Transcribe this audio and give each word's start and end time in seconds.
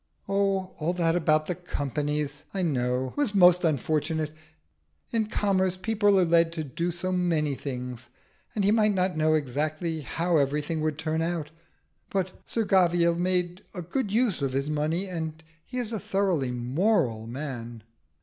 "Oh, 0.27 0.73
all 0.79 0.93
that 0.93 1.15
about 1.15 1.45
the 1.45 1.53
Companies, 1.53 2.43
I 2.55 2.63
know, 2.63 3.13
was 3.15 3.35
most 3.35 3.63
unfortunate. 3.63 4.33
In 5.11 5.27
commerce 5.27 5.77
people 5.77 6.19
are 6.19 6.25
led 6.25 6.51
to 6.53 6.63
do 6.63 6.89
so 6.89 7.11
many 7.11 7.53
things, 7.53 8.09
and 8.55 8.63
he 8.65 8.71
might 8.71 8.95
not 8.95 9.15
know 9.15 9.35
exactly 9.35 10.01
how 10.01 10.37
everything 10.37 10.81
would 10.81 10.97
turn 10.97 11.21
out. 11.21 11.51
But 12.09 12.31
Sir 12.47 12.65
Gavial 12.65 13.13
made 13.13 13.63
a 13.75 13.83
good 13.83 14.11
use 14.11 14.41
of 14.41 14.53
his 14.53 14.71
money, 14.71 15.07
and 15.07 15.43
he 15.63 15.77
is 15.77 15.91
a 15.91 15.99
thoroughly 15.99 16.49
moral 16.49 17.27
man." 17.27 17.83